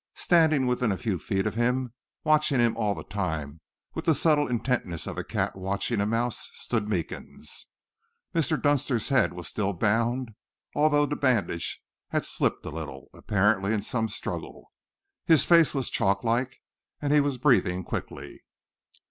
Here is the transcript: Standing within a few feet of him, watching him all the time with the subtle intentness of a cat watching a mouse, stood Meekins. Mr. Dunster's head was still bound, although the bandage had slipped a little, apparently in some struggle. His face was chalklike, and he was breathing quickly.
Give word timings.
Standing 0.15 0.65
within 0.65 0.91
a 0.91 0.97
few 0.97 1.19
feet 1.19 1.45
of 1.45 1.53
him, 1.53 1.93
watching 2.23 2.57
him 2.59 2.75
all 2.75 2.95
the 2.95 3.03
time 3.03 3.61
with 3.93 4.05
the 4.05 4.15
subtle 4.15 4.47
intentness 4.47 5.05
of 5.05 5.15
a 5.15 5.23
cat 5.23 5.55
watching 5.55 6.01
a 6.01 6.07
mouse, 6.07 6.49
stood 6.53 6.89
Meekins. 6.89 7.67
Mr. 8.33 8.59
Dunster's 8.59 9.09
head 9.09 9.31
was 9.33 9.47
still 9.47 9.73
bound, 9.73 10.31
although 10.73 11.05
the 11.05 11.15
bandage 11.15 11.83
had 12.09 12.25
slipped 12.25 12.65
a 12.65 12.71
little, 12.71 13.11
apparently 13.13 13.73
in 13.73 13.83
some 13.83 14.09
struggle. 14.09 14.71
His 15.27 15.45
face 15.45 15.71
was 15.71 15.87
chalklike, 15.91 16.59
and 16.99 17.13
he 17.13 17.19
was 17.19 17.37
breathing 17.37 17.83
quickly. 17.83 18.41